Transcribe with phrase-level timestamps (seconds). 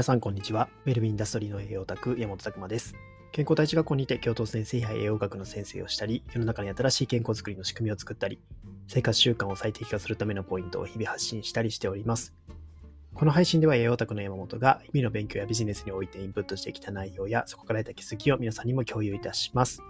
[0.00, 0.70] 皆さん、こんにちは。
[0.86, 2.94] ウェルビーインダストリーの栄養オタク、山本拓馬です。
[3.32, 8.40] 健康第一学校にて、教頭先生や栄養学の先生をしたり、世の中に新しい健康づくりの仕組みを作ったり、
[8.88, 12.32] 生活習慣を最適化するためのポイントを日々発信したりしております。
[13.12, 19.82] この配信では栄養オタクの山本が日々の勉強やビジネスにおいてインプットしてきた内容や、そこから得た気づきを皆さんにも共有いたします。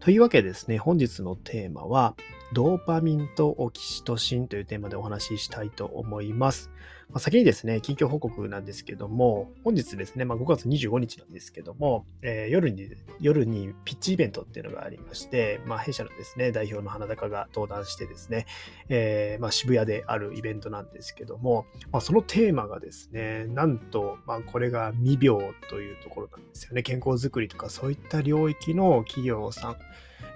[0.00, 2.16] というわけでですね、本日のテーマは、
[2.52, 6.72] ドーパミンとオキシトシンというテーマでお話ししたいと思います。
[7.12, 12.88] まあ、先にですね、近況報告なんですけども、本日ですね、まあ、5月25日なんですけども、えー、夜に、
[13.20, 18.46] 夜にピッチイベントっていうのがありまして、まあ、弊社のですね、代表の花高が登壇してですね、
[18.88, 26.82] えー、まあ、渋谷であるイベントなんですけども、まあ、そのテーマがですね、なんと、まあ、これが未病というところなんですよね。
[26.82, 29.76] 健康づくりとかそういった領域の企業さん、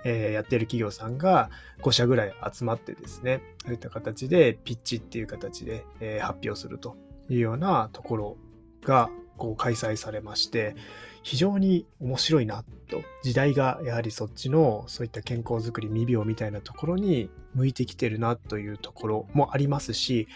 [0.08, 1.50] えー、やってる企業さんが
[1.82, 6.96] 5社ぐらい集まってですね、そういった形でピッチっていう形で、えー、発表すると
[7.28, 8.36] いうようなところ
[8.84, 10.76] がこう開催されまして、
[11.24, 20.28] 非常に面白いなと、時代がやはりそっちのそういった健康づくり、未病みたいなところに向いてきてるなというところもありますし、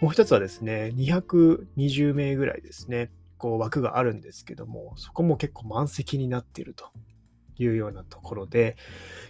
[0.00, 6.92] もう一つはですね、220名ぐらいですね、こう枠があるんですけども、そこも結構満席になっていると。
[7.58, 8.76] いうようなところで、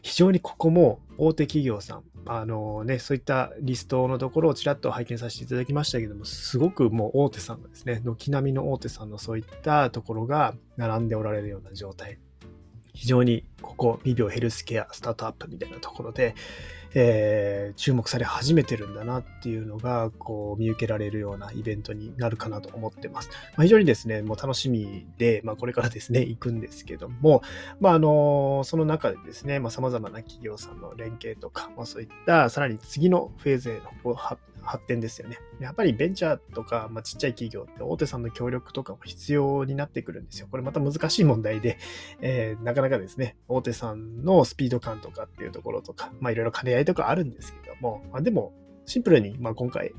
[0.03, 12.19] 非常にここも大手企業さん、あのね、そういったリストのところをちらっと拝見させていただきましたけども、すごくもう大手さんがですね、軒並みの大手さんのそういったところが並んでおられるような状態。
[12.93, 16.35] 非常にここ、未病ヘルスケアスタートアップみたいなところで、
[16.95, 23.31] えー、注目され始めてるんだなっていうのが、こう、見受けられるようなイベントになるかなと思ってます。
[23.57, 27.43] まあ、非常にですね、もう楽しみで、まあ、これからですね、行くんですけども、
[27.81, 34.15] まあ、あの、その中でですね、まあ、様々な企業さんの連携とか、まあ、そういった、さらに次のフェーズへの
[34.67, 35.39] 発展ですよね。
[35.61, 40.49] やっぱりベンチャーとか、まあ、ちっちゃい企業って大手さんの協力とかも必要になってくるんですよ。
[40.51, 41.79] これまた難しい問題で、
[42.21, 48.53] えー、なかなかですね、大手さんのスピード感とかっていうところとか、まあいろいろ兼ね合いとかあるんですけども、まあ、でも
[48.87, 49.93] シンプルに、まあ、今回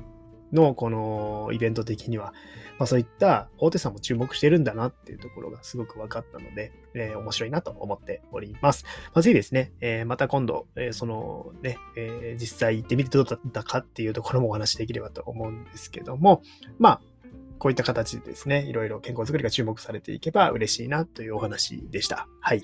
[0.52, 2.32] のこのイベント的には、
[2.78, 8.84] まあ、そういった大手さんも注目してるんだなっていうところがすごく分かったので、えー、面白いなと思っております。
[9.14, 16.42] まあ、ぜひですね、えー、また今度、えー、そのね、え実際行ってみてどうだったかっていうところもお話しできればと思うんですけども、
[16.78, 17.00] まあ、
[17.58, 22.28] こういった形でですね、いろいろ健康づくりが注目されていけば嬉しいなというお話でした。
[22.40, 22.62] はい。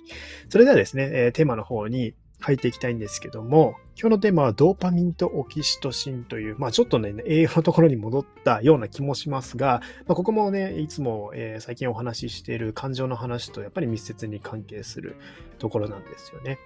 [0.48, 15.16] それではですね、えテーマの方に書いていきたいんですけども、今日のテーマはドーパミンとオキシトシンという、まあちょっとね、栄養のところに戻ったような気もしますが、まあ、ここもね、いつも、えー、最近お話ししている感情の話とやっぱり密接に関係する
[15.58, 16.58] ところなんですよね。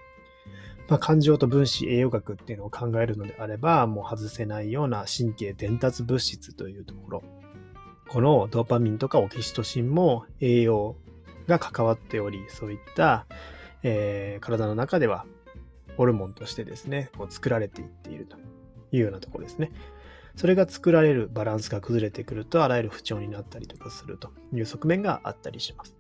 [0.89, 7.23] まあ、感情と分子栄養学っていうのを考えるのであれば、もう外せないような神経伝達物質というところ。
[8.09, 10.97] このドーパミンとかオキシトシンも栄養
[11.47, 13.27] が関わっており、そういった、
[13.83, 15.27] えー、体の中では
[15.99, 18.37] ホルモンとしてですね、こう作られていっていると
[18.93, 19.73] いうようなところですね。
[20.37, 25.97] それが作られるバランスが崩れてくると、あらゆる不調になったりとかするという側面があったりします。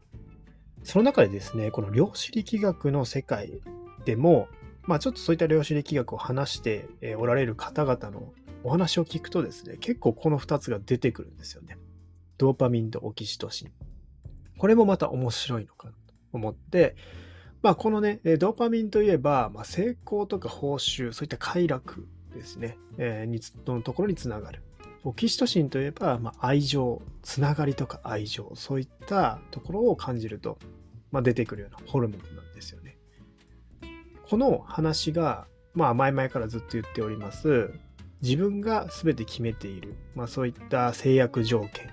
[0.84, 3.60] その中でですね、この量子力学の世界
[4.04, 4.46] でも、
[4.84, 6.88] まあちょっとそういった量子力学を話して
[7.18, 8.32] おられる方々の
[8.62, 11.76] お話を聞くとですね、結構この2つが出てくるんですよね。
[12.38, 13.72] ドーパミンとオキシトシン。
[14.58, 16.94] これもまた面白いのかなと思って、
[17.62, 24.62] まあ、このね、ドーパミンといえば、まあ、成功とか報酬、そういった快楽ですね、えー、にのところにつながる。
[25.04, 30.58] オキシトシンといえば、まあ、愛情、つながりとか愛情、そういったところを感じると、
[31.10, 32.96] まあ、出てくるようなホルモンなんですよね。
[34.28, 37.72] この話が、まあ、前々からずっと言っております、
[38.20, 41.88] 自分が全て決めている、まあ、そういった制約条件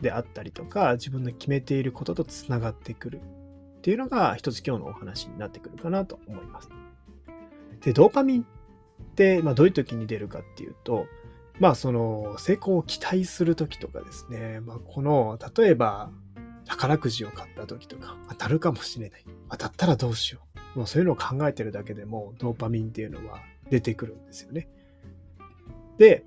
[0.00, 3.20] であったりとか、自分の決めていることとつながってくる。
[3.80, 6.68] っていうのが一つ今日のお話になってくるかなと思います。
[7.80, 8.44] で、ドーパミンっ
[9.14, 11.06] て、まあ、どういう時に出るかっていうと、
[11.58, 16.10] まあその成功を期待する時とかですね、まあ、この例えば
[16.66, 19.24] 宝くじを買った時とか当たるかもしれない。
[19.50, 20.40] 当たったらどうしよ
[20.74, 20.78] う。
[20.78, 23.40] もうそういうのを考えてるだけでもドーパミンっていうのは
[23.70, 24.68] 出てくるんですよね。
[25.96, 26.24] で、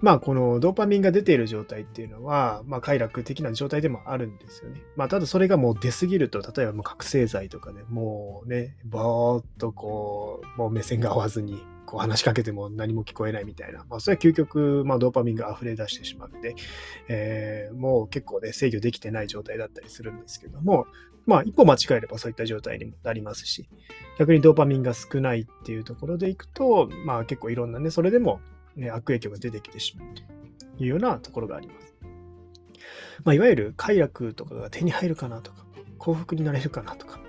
[0.00, 4.82] まあ、このドーパミンが出ている状態っていうのは、まあ、快楽的な状態でもあるんですよね。
[4.96, 16.54] まあ、ただそれがもう出すぎると、例えばもう覚醒剤とかでもうね、ぼーっとこう、もう目線が合わずに、こう話しかけても何も聞こえないみたいな、まあ、それは究極、まあ、ドーパミンが溢れ出してしまって、
[17.08, 20.86] えー、もう結構ね、制御できてない状態だったりするんですけども、
[21.26, 23.68] まあ、一歩間違えればそういった状態にもなりますし、
[24.18, 28.40] 逆にドーパミンが少ないっていうところでいくと、まあ、結構いろんなね、それでも
[28.78, 30.22] ね、悪影響が出てきてしまうと
[30.82, 31.94] いうようなところがあります。
[33.24, 35.66] まあ、いわゆる快楽とかが手に入るかなとか、
[35.98, 37.20] 幸福になれるかなとか、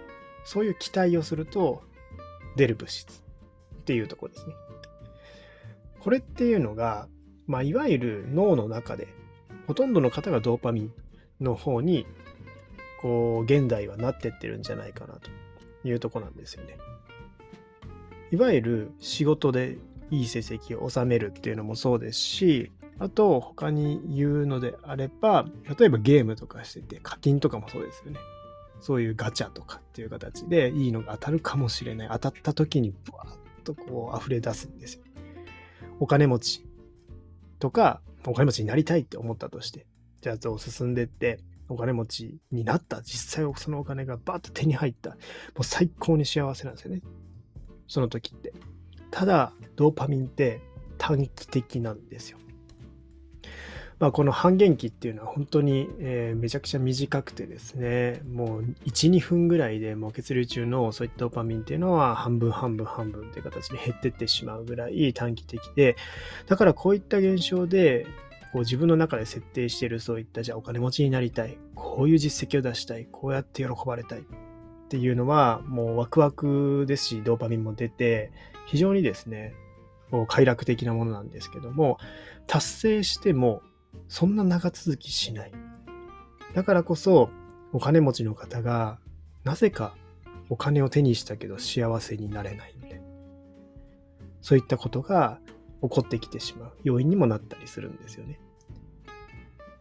[0.45, 1.83] そういう期待をすると
[2.55, 3.23] 出る物質
[3.79, 4.53] っていうところですね。
[5.99, 7.07] これっていうのが、
[7.47, 9.07] まあ、いわゆる脳の中で、
[9.67, 10.93] ほとんどの方がドーパミン
[11.41, 12.05] の方に、
[13.01, 15.29] こう、現代はなってってるんじゃないかなと
[15.87, 16.77] いうとこなんですよね。
[18.31, 19.77] いわゆる仕事で
[20.11, 25.45] いい成績を収めるっていうのもそうですし、あと他に言うのであれば、
[25.79, 28.19] 例えばゲームとかしてて課金とかもそうですよね。
[28.81, 32.09] そういうガチャとかっていう形でいいのが当たるかもしれない。
[32.11, 35.03] 当たった時にブワーッとこう溢れ出すんですよ。
[35.99, 36.65] お金持ち
[37.59, 39.85] とか、お金持ちになりたいって思ったとして、
[40.21, 43.01] じゃあ進んでって、お金持ちになった。
[43.01, 45.11] 実際そのお金がバーッと手に入った。
[45.11, 45.15] も
[45.59, 47.01] う最高に幸せなんですよね。
[47.87, 48.53] その時って。
[49.11, 50.61] ただ、ドーパミンって
[50.97, 52.37] 短期的なんですよ。
[53.99, 65.97] まあ、この半減期っていうのは本当に、え、めちゃくちゃ短くてですね、もう1、2分ぐらいでもう血流中のそういったドーパミンっていうのは半分半分半分という形で減ってってしまうぐらい短期的で、
[66.47, 68.07] だからこういった現象で、
[68.53, 74.23] こう自分の中で設定しているそういったじゃあお金持ちになりたい、こういう実績を出したい、こうやって喜ばれたいっ
[74.87, 78.31] ていうのはもうワクワクですし、ドーパミンも出て、
[78.69, 79.55] 非常にですね、
[80.27, 81.97] 快楽的なものなんですけども、
[82.45, 83.61] 達成しても
[84.07, 85.51] そんな長続きしない。
[86.53, 87.29] だからこそ、
[87.73, 88.99] お金持ちの方が、
[89.43, 89.95] なぜか
[90.49, 93.01] お金を手にしたけど幸せになれないんで、
[94.41, 95.39] そういったことが
[95.81, 98.39] 起こってきてしまう要因にもなったりするんですよね。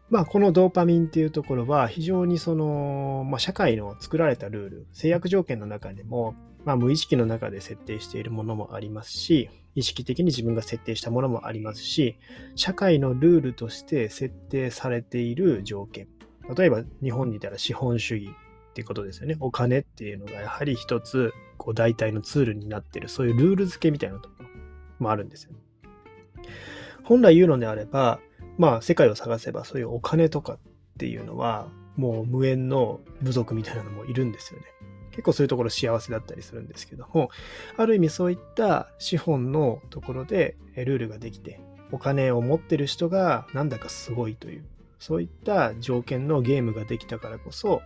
[0.09, 6.35] まあ、このドーパミンっていうところは非常にその、まあ、社会の作られたルール、制約条件の中でも、
[6.69, 12.19] まあ、無意識の中で設定しているものもありますし、意識的に自分が設定したものもありますし、
[12.57, 16.09] 社会のルールとして設定されている条件。
[16.55, 19.39] 例えば日本にいたら資本主義っていうことですよね。
[19.41, 24.47] お金っていうのがやはり一つ、こう代替のツールになってる、そういうルール付けみたいなところ
[24.99, 25.53] もあるんですよ。
[27.03, 28.21] 本来言うのであれば、
[28.59, 30.59] まあ世界を探せばそういうお金とかっ
[30.99, 34.67] ていうのはもう無縁の部族みたいなのもいるんですよね。
[35.19, 37.31] 結構そういうところ幸せだったりするんですけども、
[37.77, 41.61] ある意味そういった資本のところでルールができて、
[41.91, 44.65] お金を持ってる人がなんだかすごいという、
[45.01, 47.83] そういった条件のゲームができたからこそ、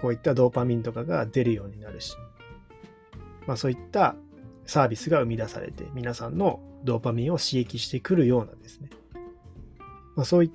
[0.00, 2.16] こういったドーパミンとかが出るようになるし、
[3.46, 4.16] まあそういった
[4.66, 8.90] サービスが生み出されて、皆さんのドーパミンを刺激してくるようなですね、
[10.16, 10.50] まあ、そういっ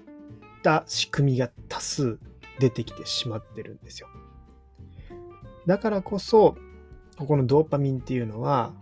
[0.61, 2.19] た仕組みが多数
[2.59, 4.09] 出てきてしまってるんですよ。
[5.67, 6.57] だからこそ、
[7.17, 8.73] ここのドーパミンっていうのは、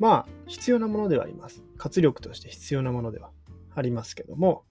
[0.00, 1.62] まあ、必要なものではあります。
[1.78, 3.30] 活力として必要なものでは
[3.74, 4.64] ありますけども、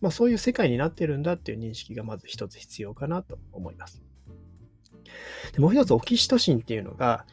[0.00, 4.02] まあ、そういう世界になってるんだっていう認識がまず一つ必要かなと思います。
[5.52, 7.26] でもう一つ、オキシトシンっていうのが、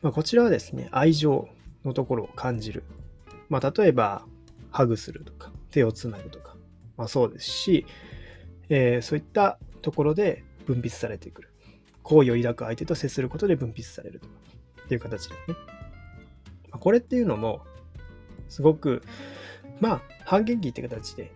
[0.00, 1.48] まあ、こちらはですね、愛情
[1.84, 2.84] のところを感じる。
[3.48, 4.24] まあ、例えば、
[4.70, 6.56] ハグするとか、手をつなぐとか、
[6.96, 7.84] まあ、そうですし、
[8.68, 11.49] えー、そういったところで分泌されてくる。
[12.02, 14.32] 好意を抱く相手と接することで分泌されるとか
[14.84, 15.56] っていう形ですね。
[16.70, 17.62] まあ、これっていうのも、
[18.48, 19.02] すごく、
[19.80, 21.32] まあ、半減期って形で、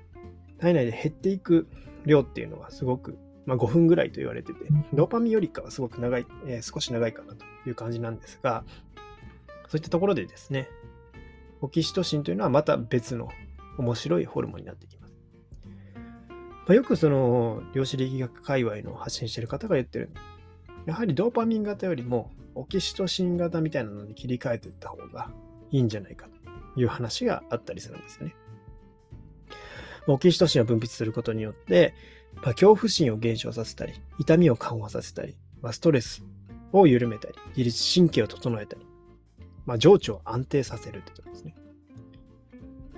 [0.58, 1.68] 体内で減っていく
[2.06, 4.60] 量っていうのはすごく、まあ、5分ぐらいと言われてて、
[4.92, 8.64] ドーパミンよりかはすごく長い、えー、少し長いかなという感じなんですが、
[9.68, 10.68] そういったところでですね、
[11.60, 13.28] オキシトシンというのはまた別の
[13.78, 15.14] 面白いホルモンになってきます。
[16.66, 20.10] まあ、よくその量子力学界隈の発信してる方が言ってる
[20.86, 25.30] やはりドーパミン型よりもオキシトシン型みたいなのに切り替えていった方が
[25.70, 26.28] いいんじゃないか
[26.74, 28.34] という話があったりするんですよね。
[30.06, 31.94] オキシトシンを分泌することによって、
[32.36, 36.24] まあ、恐怖心を減少させたり、痛みを緩和させたり、まあ、ストレス
[36.72, 38.86] を緩めたり、自律神経を整えたり、
[39.64, 41.54] まあ、情緒を安定させるってことですね。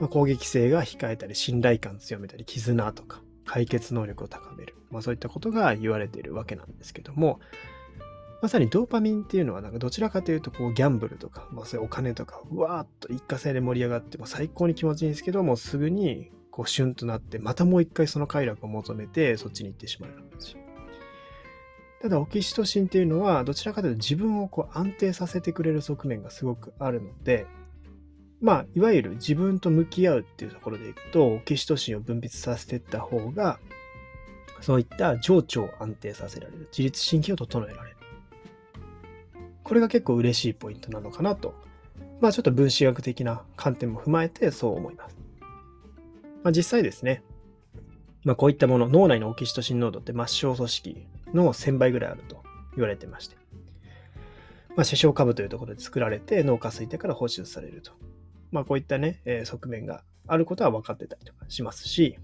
[0.00, 4.74] まあ、攻撃性が控えたり、信頼感強めたり、絆とか、解決能力を高める。
[4.90, 7.38] まあ、そういったことが言われているわけなんですけども、
[8.46, 20.56] まさにドーパミンっていうのは、なんかどちらかというと、こう、ギャンブルとか、まあ、そういうお金とか、うわーっと一過性で盛り上がって、も最高に気持ちいいんですけど、もうすぐに、こう、シュンとなって、またもう一回その快楽を求めて、そっちに行ってしまうような感じ。
[22.02, 27.48] ただ、オキシトシンっていうのは、どちらかというと自分をこう安定させてくれる側面がすごくあるので、
[28.40, 33.58] まあ、いわゆる自分と向き合うっていうところでいくと、オキシトシンを分泌させていった方が、
[34.60, 36.68] そういった情緒を安定させられる。
[36.70, 37.96] 自律神経を整えられる。
[39.66, 41.52] これが結構嬉しいポイントなのかなと。
[42.20, 45.16] まあちょっと分子学的な観点も踏まえてそう思います。
[46.44, 47.24] まあ実際ですね、
[48.22, 52.44] まあ、こういったもの、脳内のオキシトシン濃度って末梢組織の1000倍ぐらいあると
[52.76, 53.36] 言われてまして、
[54.76, 57.90] まあ、視床下部というところで作られて脳下垂体から放出されると。
[58.52, 62.18] まあ、こういったね、えー、側面があることは分かってたりとかしますし、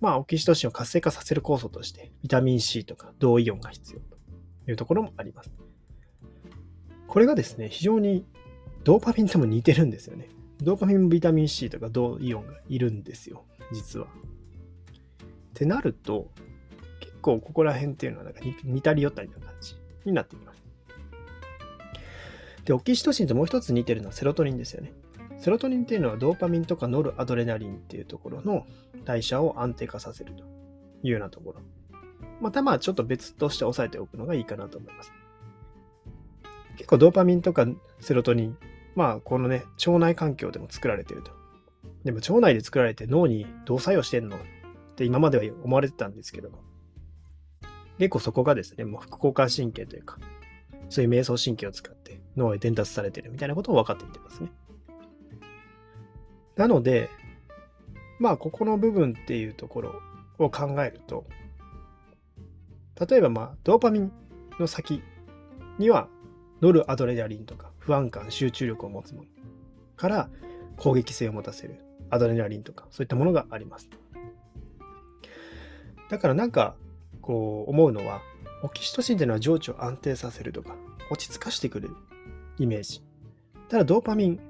[0.00, 4.16] まあ、オキシトシンを活性化させる酵素として、ビタミン C とか銅イオンが必要と
[4.70, 5.63] いうところもあります。
[7.14, 8.26] これがですね、非常に
[8.82, 10.28] ドーパミンとも似てるんですよね。
[10.60, 14.06] ドーパミン、ビタミン C とか銅イオンがいるんですよ、実は。
[14.06, 14.08] っ
[15.54, 16.32] てなると、
[16.98, 20.64] 結構ここら辺っていうのはなんか似たり寄ったりな感じになってきます。
[22.64, 24.92] で、オキシトシンともう一つ似てるのはセロトニンですよね。
[25.38, 28.66] セロトニンっていうのはドーパミンとかノルアドレナリンっていうところの
[29.04, 30.42] 代謝を安定化させると
[31.04, 31.60] いうようなところ。
[32.40, 35.12] またまあちょっと別として押さえておくのがいいかなと思います。
[36.76, 37.66] 結構ドーパミンとか
[38.00, 38.58] セロトニン、
[38.94, 41.32] まあこのね、腸内環境でも作られてると。
[42.04, 44.36] でも腸内で作られて脳にどう作用してんの？
[44.36, 44.40] っ
[44.96, 46.58] て今までは思われてたんですけども、
[47.98, 50.18] 結構そこがですね、もう副交感神経というか、
[50.88, 54.50] そういう瞑想神経を使って脳へ伝達されてるみたいなことも分かってきてますね。
[56.56, 57.10] なので、
[58.20, 60.00] まあ、ここの部分っていうところ
[60.38, 61.24] を考えると、
[63.08, 64.12] 例えば、まあ、ドーパミン
[64.60, 65.02] の先
[65.78, 66.08] には、
[66.64, 69.28] ノルアドレナリンとか不安感、集中力を持つもの
[69.96, 70.30] から
[70.78, 71.78] 攻撃性を持たせる
[72.08, 73.90] アドレナリンとか、そういったものがあります。
[76.08, 76.74] だからなんか、
[77.20, 78.22] こう思うのは、
[78.62, 80.74] オキシトシンっていうのは情緒を安定させるとか、
[81.10, 81.96] 落ち着かしてくれる
[82.58, 83.02] イメージ。
[83.68, 84.40] ただドーパミン、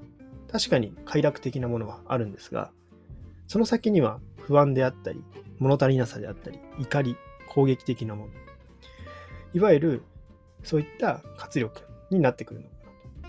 [0.52, 2.70] 確かに快楽的なものはあるんですが、
[3.48, 5.24] その先には不安であったり、
[5.58, 7.16] 物足りなさであったり、怒り、
[7.48, 8.32] 攻撃的なもの。
[9.52, 10.02] いわゆる、
[10.62, 12.74] そういった活力になってくるのか
[13.22, 13.28] な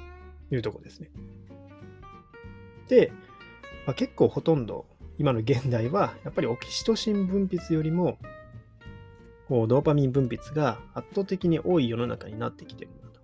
[0.50, 1.10] というとこですね。
[2.88, 3.12] で、
[3.86, 4.86] まあ、結構ほとんど
[5.18, 8.18] 今の現代はやっぱりオキシトシン分泌よりも
[9.48, 13.20] こうドーパミン分泌が圧倒的に多い世の中になってきてるなと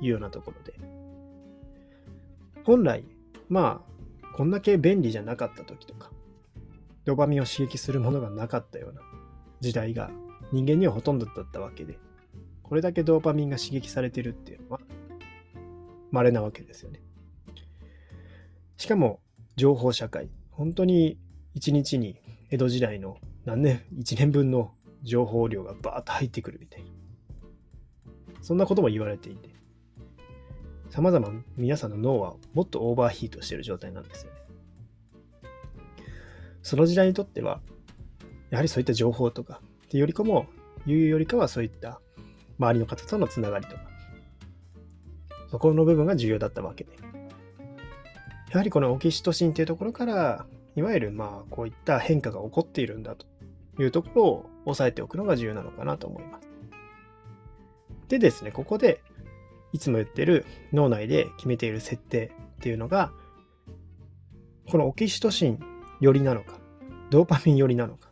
[0.00, 0.74] いうようなところで
[2.64, 3.04] 本来
[3.50, 6.12] まあ、こんだけ便利じゃなかった時とか、
[7.04, 9.02] ドーパミンを刺激するものがなかったような
[9.58, 10.08] 時代が
[10.52, 11.98] 人間にはほとんどだったわけで、
[12.70, 14.80] これだけドーパミンが刺激されてるっていうのは、
[16.12, 17.02] 稀なわけですよね。
[18.76, 19.18] しかも、
[19.56, 20.30] 情報社会。
[20.52, 21.18] 本当に
[21.52, 22.16] 一日に
[22.48, 24.70] 江戸時代の何年、1年分の
[25.02, 26.90] 情報量がバーッと入ってくるみたいな。
[28.40, 29.50] そんなことも言われていて。
[30.90, 34.38] 様々皆さんの脳はもっとオーバーヒートしてる状態なんですよね。
[36.62, 37.62] その時代にとっては、
[38.50, 40.46] やはりそういった情報とかってよりかも、
[40.86, 42.00] いうよりかはそういった
[42.60, 43.82] 周りの方とのつながりとか、
[45.50, 46.90] そこの部分が重要だったわけで。
[48.50, 53.26] やはりこのオキシトシンっていうところから、いわゆるまあこういった変化が起こっているんだと
[53.80, 56.48] いうところを押さえておくのが重要なのかなと思います。
[58.08, 59.00] でですね、ここで
[59.72, 63.12] いつも言ってる脳内で決めている設定っていうのが、
[64.68, 65.60] このオキシトシン
[66.00, 66.58] 寄りなのか、
[67.10, 68.10] ドーパミン寄りなのか。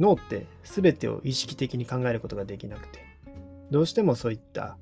[0.00, 3.09] 脳って全てを意識的に考えることができなくて、
[3.70, 4.76] どうしてもそういった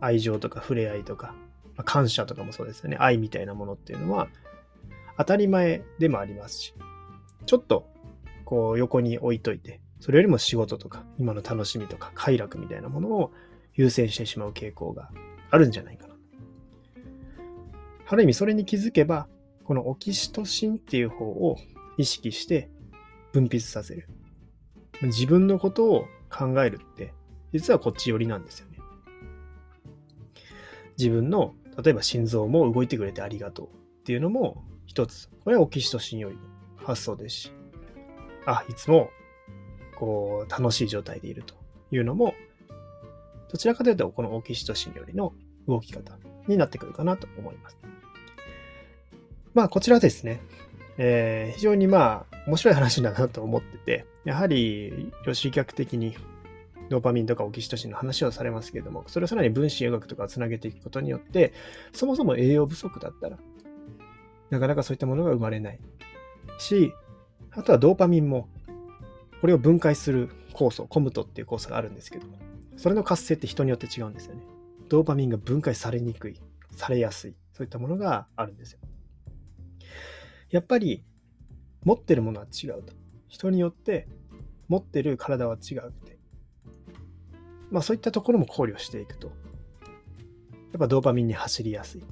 [0.00, 1.34] 愛情とか触れ合いとか、
[1.76, 2.96] まあ、感謝とかもそうですよね。
[2.98, 4.28] 愛みたいなものっていうのは
[5.18, 6.74] 当たり前でもありますし、
[7.46, 7.86] ちょっと
[8.44, 13.32] こう横に置いといて、それよりも仕事とか、今の楽しみとか、快楽みたいなものを
[13.74, 15.10] 優先してしまう傾向が
[15.50, 16.14] あるんじゃないかな。
[18.08, 19.28] ある意味それに気づけば、
[19.64, 21.56] このオキシトシンっていう方を
[21.96, 22.68] 意識して
[23.32, 24.08] 分泌させる。
[25.02, 27.14] 自分のことを考えるって、
[27.52, 28.78] 実はこっち寄りなんですよね。
[30.98, 33.70] 自分の、例えば心臓も動いてくれてありがとうっ
[34.04, 35.28] ていうのも一つ。
[35.44, 36.42] これはオキシトシンよりの
[36.76, 37.52] 発想ですし、
[38.46, 39.10] あ、いつも
[39.96, 41.54] こう楽しい状態でいると
[41.90, 42.34] いうのも
[43.52, 45.34] どちらかというと、このオキシトシンよりの
[45.68, 46.16] 動き方
[46.48, 47.76] になってくるかなと思います。
[49.52, 50.40] まあ、こちらですね。
[50.96, 56.16] えー、非常にまあ、面白い話だなと思ってて、やはり、予習逆的に
[56.92, 61.54] ドーパミンとかオキシトシンの話をされますけれども、それをさらに分子栄学とかをつなげていくことによって、
[61.94, 63.38] そもそも栄養不足だったら、
[64.50, 65.80] なかなかそういったものが生まれない
[66.58, 66.92] し、
[67.50, 68.50] あとはドーパミンも、
[69.40, 72.36] これを分解する酵素、コムトっていう酵素があるんですけども、
[72.76, 74.42] それの活性って人によって違うんですよね。
[74.90, 76.38] ドーパミンが分解されにくい、
[76.76, 78.80] されやすい、そういったものがあるんですよ。
[80.50, 81.02] やっぱり
[81.84, 82.92] 持ってるものは違うと。
[83.28, 84.06] 人によって
[84.68, 86.11] 持ってる体は違うって。
[87.72, 89.32] まあそういったところも考慮していくと、や
[90.76, 92.04] っぱドーパミンに走りやすい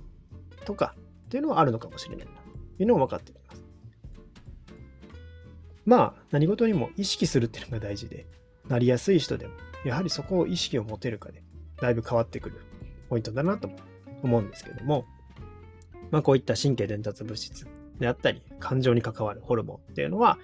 [0.65, 3.63] とかっていうのはあるのかもしれないなというのも分かってきます。
[5.87, 8.27] まあ、何事にも意識するっていうのが大事で、
[8.69, 11.43] なりやすい人でも、やはりそこを意識を持てるかで、
[11.81, 12.61] だいぶ変わってくる
[13.09, 13.69] ポイントだなと
[14.23, 15.07] 思うんですけども、
[16.11, 17.67] まあ、こういった神経伝達物質
[17.99, 20.39] であったり、感情に関わるホルモンっていうのは、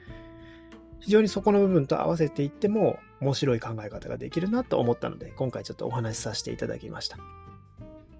[1.01, 7.19] 非常にそこの部分と合わせていっても面白い考え方ができるなと思ったので、今回ちょっとお話しさせていただきました。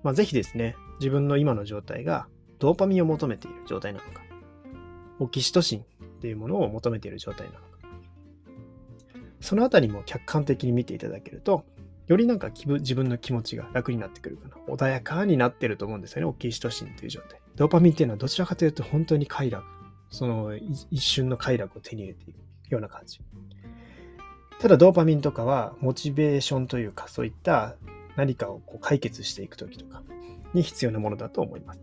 [0.03, 2.29] まあ、ぜひですね、自分の今の状態が
[2.59, 4.23] ドーパミンを求めている状態なのか、
[5.19, 5.85] オキシトシンっ
[6.21, 7.67] ていうものを求めている状態なのか、
[9.41, 11.65] そのあたりも客観的に見ていただけると、
[12.07, 14.57] よりなんか自分の気持ちが楽になってくるかな。
[14.73, 16.27] 穏やかになってると思うんですよね。
[16.27, 17.41] オキシトシンという状態。
[17.57, 19.65] ドーパミンっていうのはどちらかというと本当に快楽。
[20.09, 22.37] その一瞬の快楽を手に入れていく
[22.71, 23.21] ような感じ。
[24.59, 27.77] ただドーパミンとかはモチベーションというかそういった
[28.17, 30.03] 何かをこう解決していくときとか
[30.55, 31.81] に必要なものだと思います。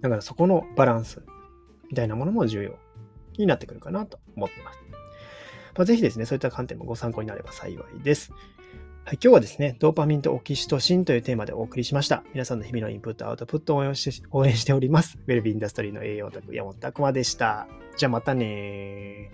[0.00, 1.22] だからそこのバランス
[1.90, 2.78] みたいなものも重要
[3.36, 4.78] になってくるかなと思ってます。
[5.76, 8.32] まあ、ぜひですね、そういった観点もご参考になれば幸いです。
[9.06, 12.24] はい、今日はですね、ドーパミンとオキシトシンというテーマでお送りしました。
[12.32, 15.16] 皆さんの日々のインプット、アウトプットを応援しております。
[15.28, 17.68] ウェルビーインダストリーの栄養卓、山本拓馬でした。
[17.96, 19.30] じゃあまたね